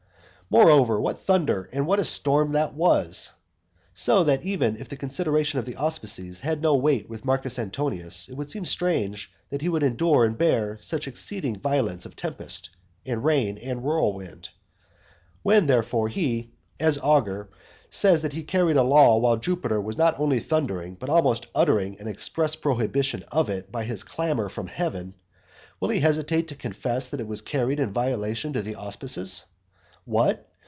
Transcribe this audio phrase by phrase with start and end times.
[0.53, 3.31] Moreover, what thunder, and what a storm that was!
[3.93, 8.27] so that even if the consideration of the auspices had no weight with Marcus Antonius,
[8.27, 12.69] it would seem strange that he could endure and bear such exceeding violence of tempest,
[13.05, 14.49] and rain, and whirlwind.
[15.41, 17.49] When therefore he, as augur,
[17.89, 21.97] says that he carried a law while Jupiter was not only thundering, but almost uttering
[22.01, 25.15] an express prohibition of it by his clamour from heaven,
[25.79, 29.45] will he hesitate to confess that it was carried in violation of the auspices?
[30.03, 30.47] What?